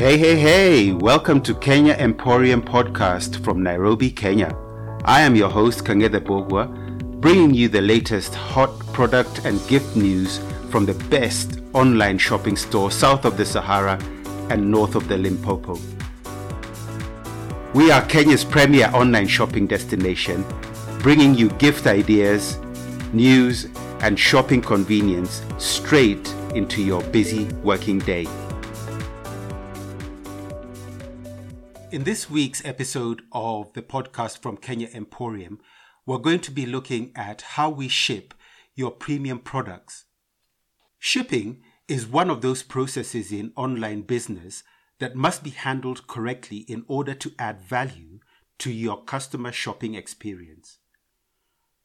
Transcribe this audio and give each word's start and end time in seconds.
Hey, 0.00 0.16
hey, 0.16 0.36
hey! 0.36 0.92
Welcome 0.92 1.42
to 1.42 1.54
Kenya 1.54 1.92
Emporium 1.92 2.62
podcast 2.62 3.44
from 3.44 3.62
Nairobi, 3.62 4.10
Kenya. 4.10 4.56
I 5.04 5.20
am 5.20 5.36
your 5.36 5.50
host, 5.50 5.84
Kangede 5.84 6.20
Bogwa, 6.20 7.20
bringing 7.20 7.52
you 7.52 7.68
the 7.68 7.82
latest 7.82 8.34
hot 8.34 8.70
product 8.94 9.44
and 9.44 9.60
gift 9.68 9.96
news 9.96 10.40
from 10.70 10.86
the 10.86 10.94
best 11.10 11.60
online 11.74 12.16
shopping 12.16 12.56
store 12.56 12.90
south 12.90 13.26
of 13.26 13.36
the 13.36 13.44
Sahara 13.44 14.02
and 14.48 14.70
north 14.70 14.94
of 14.94 15.06
the 15.06 15.18
Limpopo. 15.18 15.78
We 17.74 17.90
are 17.90 18.00
Kenya's 18.06 18.42
premier 18.42 18.90
online 18.94 19.28
shopping 19.28 19.66
destination, 19.66 20.46
bringing 21.00 21.34
you 21.34 21.50
gift 21.58 21.86
ideas, 21.86 22.58
news, 23.12 23.66
and 24.00 24.18
shopping 24.18 24.62
convenience 24.62 25.42
straight 25.58 26.26
into 26.54 26.82
your 26.82 27.02
busy 27.02 27.44
working 27.62 27.98
day. 27.98 28.26
In 31.92 32.04
this 32.04 32.30
week's 32.30 32.64
episode 32.64 33.22
of 33.32 33.72
the 33.72 33.82
podcast 33.82 34.40
from 34.40 34.56
Kenya 34.56 34.88
Emporium, 34.94 35.58
we're 36.06 36.18
going 36.18 36.38
to 36.38 36.52
be 36.52 36.64
looking 36.64 37.10
at 37.16 37.42
how 37.42 37.68
we 37.68 37.88
ship 37.88 38.32
your 38.76 38.92
premium 38.92 39.40
products. 39.40 40.04
Shipping 41.00 41.64
is 41.88 42.06
one 42.06 42.30
of 42.30 42.42
those 42.42 42.62
processes 42.62 43.32
in 43.32 43.52
online 43.56 44.02
business 44.02 44.62
that 45.00 45.16
must 45.16 45.42
be 45.42 45.50
handled 45.50 46.06
correctly 46.06 46.58
in 46.68 46.84
order 46.86 47.12
to 47.12 47.32
add 47.40 47.60
value 47.60 48.20
to 48.58 48.70
your 48.70 49.02
customer 49.02 49.50
shopping 49.50 49.96
experience. 49.96 50.78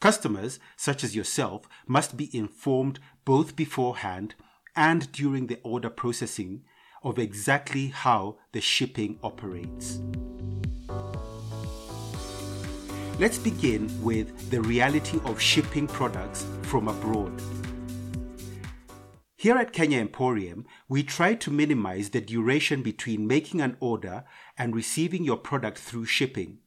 Customers, 0.00 0.58
such 0.76 1.04
as 1.04 1.14
yourself, 1.14 1.68
must 1.86 2.16
be 2.16 2.28
informed 2.36 2.98
both 3.24 3.54
beforehand 3.54 4.34
and 4.74 5.12
during 5.12 5.46
the 5.46 5.60
order 5.62 5.90
processing 5.90 6.64
of 7.02 7.18
exactly 7.18 7.88
how 7.88 8.36
the 8.52 8.60
shipping 8.60 9.18
operates. 9.22 10.00
Let's 13.18 13.38
begin 13.38 13.90
with 14.02 14.50
the 14.50 14.60
reality 14.60 15.20
of 15.24 15.40
shipping 15.40 15.86
products 15.86 16.46
from 16.62 16.88
abroad. 16.88 17.40
Here 19.36 19.56
at 19.56 19.72
Kenya 19.72 19.98
Emporium, 19.98 20.66
we 20.88 21.02
try 21.02 21.34
to 21.34 21.50
minimize 21.50 22.10
the 22.10 22.20
duration 22.20 22.82
between 22.82 23.26
making 23.26 23.60
an 23.60 23.76
order 23.80 24.24
and 24.56 24.74
receiving 24.74 25.24
your 25.24 25.36
product 25.36 25.78
through 25.78 26.06
shipping. 26.06 26.58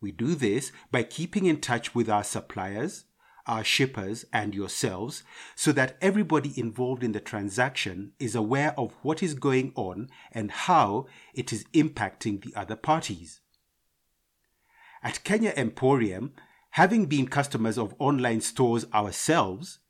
We 0.00 0.12
do 0.12 0.34
this 0.34 0.72
by 0.90 1.04
keeping 1.04 1.46
in 1.46 1.60
touch 1.60 1.94
with 1.94 2.08
our 2.08 2.24
suppliers, 2.24 3.04
our 3.50 3.64
shippers, 3.64 4.24
and 4.32 4.54
yourselves 4.54 5.24
so 5.56 5.72
that 5.72 5.96
everybody 6.00 6.58
involved 6.58 7.02
in 7.02 7.12
the 7.12 7.20
transaction 7.20 8.12
is 8.20 8.34
aware 8.34 8.72
of 8.78 8.94
what 9.02 9.22
is 9.22 9.34
going 9.34 9.72
on 9.74 10.08
and 10.30 10.50
how 10.52 11.06
it 11.34 11.52
is 11.52 11.64
impacting 11.74 12.42
the 12.42 12.54
other 12.58 12.76
parties. 12.76 13.40
At 15.02 15.24
Kenya 15.24 15.52
Emporium, 15.56 16.32
having 16.70 17.06
been 17.06 17.26
customers 17.26 17.76
of 17.76 17.94
online 17.98 18.40
stores 18.40 18.86
ourselves, 18.94 19.80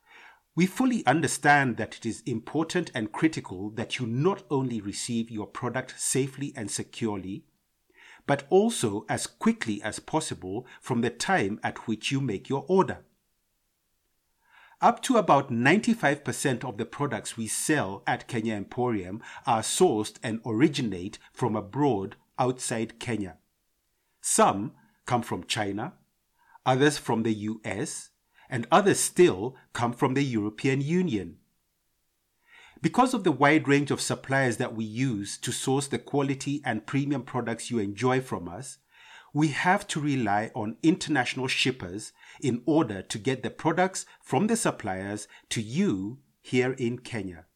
we 0.57 0.67
fully 0.67 1.05
understand 1.07 1.77
that 1.77 1.97
it 1.97 2.07
is 2.07 2.23
important 2.27 2.91
and 2.95 3.13
critical 3.13 3.71
that 3.71 3.99
you 3.99 4.07
not 4.07 4.43
only 4.51 4.81
receive 4.81 5.31
your 5.31 5.47
product 5.47 5.95
safely 5.99 6.53
and 6.57 6.71
securely, 6.71 7.45
but 8.27 8.45
also 8.51 9.05
as 9.09 9.27
quickly 9.27 9.83
as 9.83 9.99
possible 9.99 10.67
from 10.81 11.01
the 11.01 11.11
time 11.11 11.59
at 11.63 11.89
which 11.89 12.13
you 12.13 12.21
make 12.21 12.49
your 12.49 12.65
order. 12.69 12.99
Up 14.83 15.03
to 15.03 15.19
about 15.19 15.51
95% 15.51 16.65
of 16.65 16.79
the 16.79 16.87
products 16.87 17.37
we 17.37 17.47
sell 17.47 18.03
at 18.07 18.27
Kenya 18.27 18.55
Emporium 18.55 19.23
are 19.47 19.61
sourced 19.61 20.17
and 20.23 20.41
originate 20.47 21.19
from 21.35 21.55
abroad 21.55 22.17
outside 22.39 22.99
Kenya. 22.99 23.37
Some 24.23 24.73
come 25.05 25.21
from 25.21 25.45
China, 25.45 25.95
others 26.65 26.97
from 26.97 27.25
the 27.25 27.35
US, 27.35 28.09
and 28.49 28.67
others 28.73 28.99
still 28.99 29.55
come 29.75 29.93
from 29.93 30.15
the 30.15 30.25
European 30.25 30.81
Union. 30.81 31.37
Because 32.81 33.13
of 33.13 33.23
the 33.23 33.33
wide 33.33 33.69
range 33.69 33.91
of 33.91 34.01
suppliers 34.01 34.57
that 34.57 34.75
we 34.75 34.87
use 34.87 35.37
to 35.39 35.53
source 35.53 35.89
the 35.89 35.99
quality 35.99 36.63
and 36.65 36.87
premium 36.87 37.23
products 37.23 37.71
you 37.71 37.79
enjoy 37.79 38.23
from 38.23 38.49
us, 38.49 38.79
we 39.33 39.49
have 39.49 39.87
to 39.89 40.01
rely 40.01 40.51
on 40.55 40.77
international 40.83 41.47
shippers 41.47 42.13
in 42.41 42.63
order 42.67 43.03
to 43.03 43.19
get 43.19 43.43
the 43.43 43.51
products 43.51 44.07
from 44.23 44.47
the 44.47 44.57
suppliers 44.57 45.29
to 45.51 45.63
you 45.63 46.19
here 46.41 46.73
in 46.73 46.99
Kenya. 46.99 47.47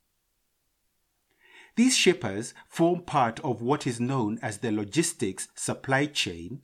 These 1.76 1.96
shippers 1.96 2.54
form 2.68 3.02
part 3.02 3.40
of 3.40 3.60
what 3.60 3.86
is 3.86 3.98
known 3.98 4.38
as 4.40 4.58
the 4.58 4.70
logistics 4.70 5.48
supply 5.56 6.06
chain, 6.06 6.62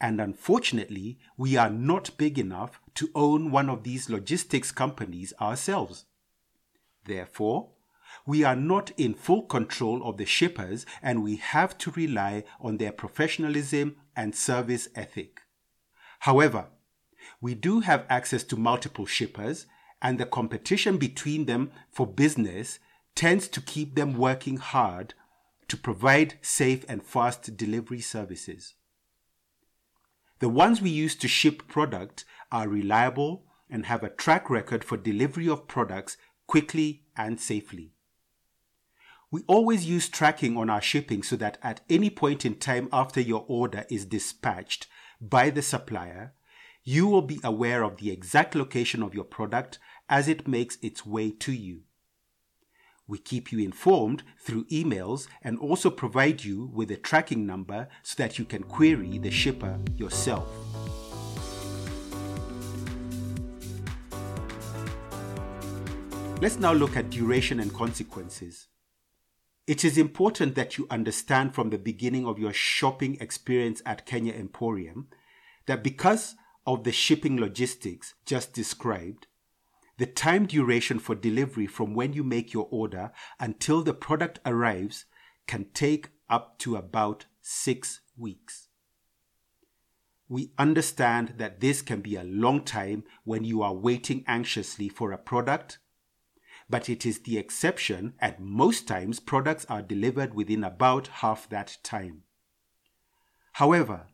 and 0.00 0.20
unfortunately, 0.20 1.18
we 1.36 1.56
are 1.56 1.70
not 1.70 2.16
big 2.16 2.38
enough 2.38 2.80
to 2.94 3.10
own 3.14 3.52
one 3.52 3.70
of 3.70 3.84
these 3.84 4.10
logistics 4.10 4.72
companies 4.72 5.32
ourselves. 5.40 6.06
Therefore, 7.04 7.70
we 8.26 8.44
are 8.44 8.56
not 8.56 8.90
in 8.96 9.14
full 9.14 9.42
control 9.42 10.02
of 10.04 10.16
the 10.16 10.26
shippers 10.26 10.86
and 11.02 11.22
we 11.22 11.36
have 11.36 11.76
to 11.78 11.90
rely 11.92 12.44
on 12.60 12.76
their 12.78 12.92
professionalism 12.92 13.96
and 14.16 14.34
service 14.34 14.88
ethic. 14.94 15.40
However, 16.20 16.66
we 17.40 17.54
do 17.54 17.80
have 17.80 18.06
access 18.08 18.44
to 18.44 18.56
multiple 18.56 19.06
shippers 19.06 19.66
and 20.00 20.18
the 20.18 20.26
competition 20.26 20.98
between 20.98 21.46
them 21.46 21.70
for 21.90 22.06
business 22.06 22.78
tends 23.14 23.48
to 23.48 23.60
keep 23.60 23.94
them 23.94 24.16
working 24.16 24.56
hard 24.56 25.14
to 25.68 25.76
provide 25.76 26.34
safe 26.42 26.84
and 26.88 27.02
fast 27.02 27.56
delivery 27.56 28.00
services. 28.00 28.74
The 30.40 30.48
ones 30.48 30.82
we 30.82 30.90
use 30.90 31.14
to 31.16 31.28
ship 31.28 31.68
product 31.68 32.24
are 32.50 32.68
reliable 32.68 33.44
and 33.70 33.86
have 33.86 34.02
a 34.02 34.10
track 34.10 34.50
record 34.50 34.84
for 34.84 34.96
delivery 34.96 35.48
of 35.48 35.68
products 35.68 36.16
quickly 36.46 37.04
and 37.16 37.40
safely. 37.40 37.92
We 39.32 39.44
always 39.46 39.86
use 39.86 40.10
tracking 40.10 40.58
on 40.58 40.68
our 40.68 40.82
shipping 40.82 41.22
so 41.22 41.36
that 41.36 41.56
at 41.62 41.80
any 41.88 42.10
point 42.10 42.44
in 42.44 42.56
time 42.56 42.90
after 42.92 43.18
your 43.18 43.46
order 43.48 43.86
is 43.88 44.04
dispatched 44.04 44.88
by 45.22 45.48
the 45.48 45.62
supplier, 45.62 46.34
you 46.84 47.06
will 47.06 47.22
be 47.22 47.40
aware 47.42 47.82
of 47.82 47.96
the 47.96 48.10
exact 48.10 48.54
location 48.54 49.02
of 49.02 49.14
your 49.14 49.24
product 49.24 49.78
as 50.06 50.28
it 50.28 50.46
makes 50.46 50.76
its 50.82 51.06
way 51.06 51.30
to 51.30 51.50
you. 51.50 51.80
We 53.06 53.16
keep 53.16 53.50
you 53.50 53.58
informed 53.58 54.22
through 54.38 54.66
emails 54.66 55.28
and 55.40 55.58
also 55.58 55.88
provide 55.88 56.44
you 56.44 56.70
with 56.74 56.90
a 56.90 56.98
tracking 56.98 57.46
number 57.46 57.88
so 58.02 58.22
that 58.22 58.38
you 58.38 58.44
can 58.44 58.62
query 58.64 59.16
the 59.16 59.30
shipper 59.30 59.78
yourself. 59.96 60.46
Let's 66.42 66.58
now 66.58 66.74
look 66.74 66.98
at 66.98 67.08
duration 67.08 67.60
and 67.60 67.72
consequences. 67.72 68.66
It 69.66 69.84
is 69.84 69.96
important 69.96 70.56
that 70.56 70.76
you 70.76 70.86
understand 70.90 71.54
from 71.54 71.70
the 71.70 71.78
beginning 71.78 72.26
of 72.26 72.38
your 72.38 72.52
shopping 72.52 73.16
experience 73.20 73.80
at 73.86 74.06
Kenya 74.06 74.32
Emporium 74.32 75.08
that 75.66 75.84
because 75.84 76.34
of 76.66 76.82
the 76.82 76.92
shipping 76.92 77.38
logistics 77.38 78.14
just 78.26 78.52
described, 78.52 79.28
the 79.98 80.06
time 80.06 80.46
duration 80.46 80.98
for 80.98 81.14
delivery 81.14 81.66
from 81.66 81.94
when 81.94 82.12
you 82.12 82.24
make 82.24 82.52
your 82.52 82.66
order 82.70 83.12
until 83.38 83.82
the 83.82 83.94
product 83.94 84.40
arrives 84.44 85.04
can 85.46 85.66
take 85.74 86.08
up 86.28 86.58
to 86.58 86.74
about 86.74 87.26
six 87.40 88.00
weeks. 88.16 88.68
We 90.28 90.52
understand 90.58 91.34
that 91.36 91.60
this 91.60 91.82
can 91.82 92.00
be 92.00 92.16
a 92.16 92.24
long 92.24 92.64
time 92.64 93.04
when 93.24 93.44
you 93.44 93.62
are 93.62 93.74
waiting 93.74 94.24
anxiously 94.26 94.88
for 94.88 95.12
a 95.12 95.18
product 95.18 95.78
but 96.72 96.88
it 96.88 97.04
is 97.04 97.18
the 97.18 97.36
exception, 97.36 98.14
and 98.18 98.34
most 98.40 98.88
times 98.88 99.20
products 99.20 99.66
are 99.68 99.82
delivered 99.82 100.32
within 100.32 100.64
about 100.64 101.06
half 101.08 101.46
that 101.50 101.76
time. 101.82 102.22
However, 103.52 104.06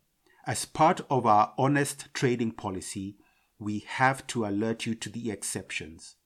as 0.45 0.65
part 0.65 1.01
of 1.09 1.25
our 1.25 1.55
honest 1.57 2.09
trading 2.13 2.51
policy, 2.51 3.17
we 3.61 3.85
have 3.87 4.27
to 4.27 4.45
alert 4.45 4.87
you 4.87 4.97
to 4.97 5.09
the 5.09 5.31
exceptions. 5.31 6.17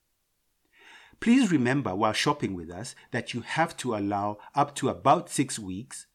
Please 1.21 1.53
remember 1.53 1.95
while 1.95 2.15
shopping 2.15 2.55
with 2.55 2.71
us 2.71 2.95
that 3.11 3.35
you 3.35 3.43
have 3.43 3.77
to 3.77 3.95
allow 3.95 4.39
up 4.55 4.75
to 4.77 4.89
about 4.89 5.29
six 5.29 5.59
weeks, 5.59 6.07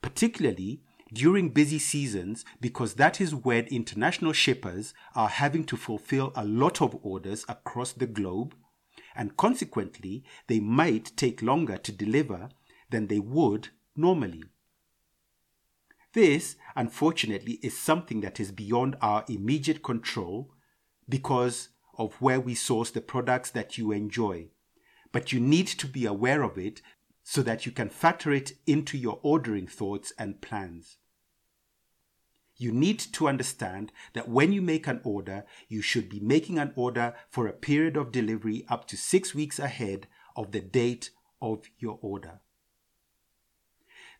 particularly 0.00 0.84
during 1.12 1.48
busy 1.48 1.80
seasons, 1.80 2.44
because 2.60 2.94
that 2.94 3.20
is 3.20 3.34
when 3.34 3.66
international 3.66 4.32
shippers 4.32 4.94
are 5.16 5.28
having 5.28 5.64
to 5.64 5.76
fulfill 5.76 6.32
a 6.36 6.44
lot 6.44 6.80
of 6.80 6.96
orders 7.02 7.44
across 7.48 7.90
the 7.90 8.06
globe 8.06 8.54
and 9.14 9.36
consequently, 9.36 10.24
they 10.46 10.60
might 10.60 11.16
take 11.16 11.42
longer 11.42 11.76
to 11.78 11.92
deliver 11.92 12.48
than 12.90 13.06
they 13.06 13.18
would 13.18 13.68
normally. 13.96 14.44
This, 16.12 16.56
unfortunately, 16.76 17.54
is 17.62 17.76
something 17.76 18.20
that 18.20 18.38
is 18.38 18.52
beyond 18.52 18.96
our 19.00 19.24
immediate 19.28 19.82
control 19.82 20.52
because 21.08 21.70
of 21.98 22.14
where 22.14 22.40
we 22.40 22.54
source 22.54 22.90
the 22.90 23.00
products 23.00 23.50
that 23.50 23.78
you 23.78 23.92
enjoy. 23.92 24.48
But 25.12 25.32
you 25.32 25.40
need 25.40 25.66
to 25.66 25.86
be 25.86 26.06
aware 26.06 26.42
of 26.42 26.58
it 26.58 26.82
so 27.22 27.42
that 27.42 27.66
you 27.66 27.72
can 27.72 27.88
factor 27.88 28.32
it 28.32 28.52
into 28.66 28.96
your 28.98 29.18
ordering 29.22 29.66
thoughts 29.66 30.12
and 30.18 30.40
plans. 30.40 30.98
You 32.56 32.72
need 32.72 32.98
to 32.98 33.28
understand 33.28 33.92
that 34.12 34.28
when 34.28 34.52
you 34.52 34.62
make 34.62 34.86
an 34.86 35.00
order, 35.02 35.44
you 35.68 35.82
should 35.82 36.08
be 36.08 36.20
making 36.20 36.58
an 36.58 36.72
order 36.76 37.14
for 37.28 37.46
a 37.46 37.52
period 37.52 37.96
of 37.96 38.12
delivery 38.12 38.64
up 38.68 38.86
to 38.88 38.96
six 38.96 39.34
weeks 39.34 39.58
ahead 39.58 40.06
of 40.36 40.52
the 40.52 40.60
date 40.60 41.10
of 41.42 41.64
your 41.78 41.98
order. 42.00 42.40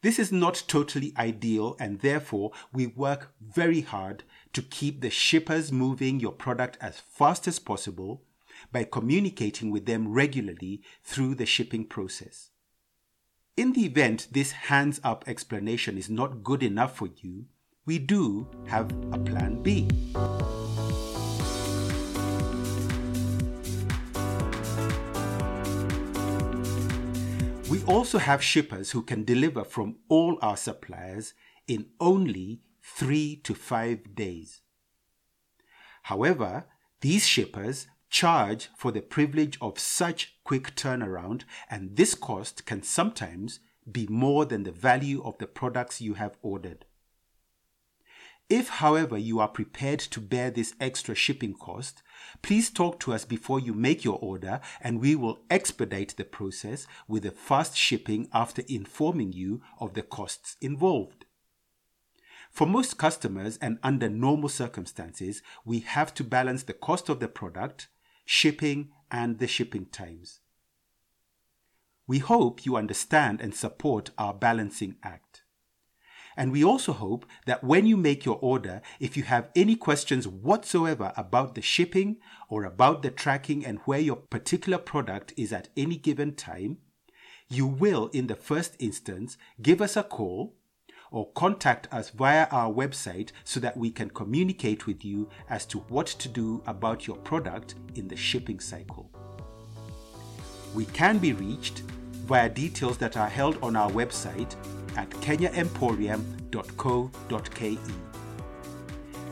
This 0.03 0.19
is 0.19 0.31
not 0.31 0.65
totally 0.67 1.15
ideal, 1.17 1.77
and 1.81 2.01
therefore, 2.01 2.53
we 2.73 2.87
work 2.87 3.33
very 3.41 3.81
hard 3.81 4.25
to 4.53 4.61
keep 4.61 5.01
the 5.01 5.09
shippers 5.09 5.73
moving 5.73 6.21
your 6.21 6.33
product 6.33 6.77
as 6.81 6.99
fast 7.01 7.49
as 7.49 7.59
possible 7.59 8.23
by 8.71 8.85
communicating 8.85 9.71
with 9.71 9.87
them 9.87 10.13
regularly 10.13 10.83
through 11.03 11.37
the 11.37 11.47
shipping 11.47 11.87
process. 11.87 12.51
In 13.57 13.73
the 13.73 13.87
event 13.87 14.29
this 14.33 14.53
hands 14.53 15.01
up 15.05 15.25
explanation 15.27 15.97
is 15.97 16.11
not 16.11 16.43
good 16.43 16.63
enough 16.63 16.97
for 16.97 17.09
you, 17.23 17.47
we 17.87 17.99
do 17.99 18.49
have 18.67 18.91
a 19.13 19.19
plan 19.19 19.63
B. 19.63 19.89
We 27.71 27.83
also 27.85 28.19
have 28.19 28.43
shippers 28.43 28.93
who 28.93 29.03
can 29.03 29.25
deliver 29.25 29.65
from 29.65 29.97
all 30.09 30.39
our 30.41 30.57
suppliers 30.57 31.35
in 31.69 31.87
only 32.01 32.63
three 32.83 33.37
to 33.45 33.55
five 33.55 34.15
days. 34.15 34.63
However, 36.05 36.67
these 37.01 37.27
shippers 37.27 37.87
charge 38.09 38.69
for 38.77 38.93
the 38.93 39.03
privilege 39.03 39.59
of 39.61 39.79
such 39.79 40.37
quick 40.45 40.75
turnaround, 40.75 41.43
and 41.69 41.97
this 41.97 42.15
cost 42.15 42.65
can 42.65 42.83
sometimes 42.83 43.61
be 43.91 44.07
more 44.07 44.47
than 44.47 44.63
the 44.63 44.73
value 44.73 45.23
of 45.23 45.37
the 45.37 45.47
products 45.47 46.01
you 46.01 46.15
have 46.15 46.39
ordered. 46.41 46.87
If, 48.51 48.69
however, 48.69 49.17
you 49.17 49.41
are 49.41 49.49
prepared 49.49 50.01
to 50.01 50.21
bear 50.21 50.51
this 50.51 50.75
extra 50.79 51.15
shipping 51.15 51.55
cost, 51.55 52.03
please 52.43 52.71
talk 52.71 53.01
to 53.01 53.13
us 53.13 53.25
before 53.25 53.59
you 53.59 53.73
make 53.73 54.05
your 54.05 54.19
order 54.19 54.61
and 54.81 55.01
we 55.01 55.15
will 55.15 55.41
expedite 55.49 56.15
the 56.17 56.25
process 56.25 56.87
with 57.09 57.25
a 57.25 57.31
fast 57.31 57.77
shipping 57.77 58.29
after 58.35 58.63
informing 58.69 59.33
you 59.33 59.63
of 59.81 59.95
the 59.95 60.03
costs 60.03 60.57
involved. 60.61 61.25
For 62.51 62.67
most 62.67 62.99
customers 62.99 63.57
and 63.63 63.79
under 63.83 64.11
normal 64.11 64.51
circumstances, 64.51 65.43
we 65.65 65.81
have 65.81 66.13
to 66.15 66.23
balance 66.23 66.65
the 66.65 66.75
cost 66.75 67.09
of 67.09 67.21
the 67.21 67.29
product, 67.29 67.89
shipping, 68.27 68.91
and 69.11 69.39
the 69.39 69.49
shipping 69.49 69.87
times. 69.87 70.41
We 72.07 72.19
hope 72.19 72.67
you 72.67 72.77
understand 72.77 73.41
and 73.41 73.55
support 73.55 74.11
our 74.19 74.35
balancing 74.35 74.97
act. 75.03 75.44
And 76.37 76.53
we 76.53 76.65
also 76.65 76.93
hope 76.93 77.27
that 77.47 77.63
when 77.63 77.87
you 77.87 77.97
make 77.97 78.25
your 78.25 78.39
order, 78.41 78.83
if 79.01 79.17
you 79.17 79.23
have 79.25 79.51
any 79.55 79.77
questions 79.77 80.27
whatsoever 80.27 81.13
about 81.17 81.55
the 81.55 81.63
shipping 81.63 82.17
or 82.49 82.65
about 82.65 83.03
the 83.03 83.11
tracking 83.11 83.65
and 83.65 83.79
where 83.85 84.01
your 84.01 84.17
particular 84.17 84.79
product 84.79 85.33
is 85.37 85.53
at 85.53 85.69
any 85.77 85.97
given 85.97 86.35
time, 86.35 86.79
you 87.49 87.67
will, 87.67 88.09
in 88.09 88.27
the 88.27 88.37
first 88.37 88.75
instance, 88.79 89.37
give 89.61 89.81
us 89.81 89.97
a 89.97 90.03
call 90.03 90.55
or 91.11 91.31
contact 91.33 91.87
us 91.93 92.11
via 92.11 92.49
our 92.51 92.73
website 92.73 93.31
so 93.45 93.61
that 93.61 93.77
we 93.77 93.91
can 93.91 94.11
communicate 94.11 94.87
with 94.87 95.05
you 95.05 95.29
as 95.49 95.65
to 95.65 95.79
what 95.89 96.07
to 96.07 96.29
do 96.29 96.61
about 96.67 97.07
your 97.07 97.17
product 97.19 97.77
in 97.95 98.09
the 98.09 98.17
shipping 98.17 98.59
cycle. 98.59 99.09
We 100.75 100.87
can 100.87 101.19
be 101.19 101.33
reached 101.33 101.81
via 102.27 102.49
details 102.49 102.99
that 102.99 103.17
are 103.17 103.29
held 103.29 103.63
on 103.63 103.77
our 103.77 103.91
website 103.91 104.57
at 104.97 105.11
kenyaemporium.co.ke. 105.11 107.79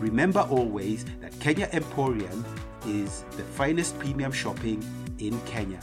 Remember 0.00 0.40
always 0.50 1.04
that 1.20 1.38
Kenya 1.38 1.68
Emporium 1.72 2.44
is 2.86 3.24
the 3.36 3.44
finest 3.44 3.96
premium 3.98 4.32
shopping 4.32 4.82
in 5.18 5.38
Kenya. 5.42 5.78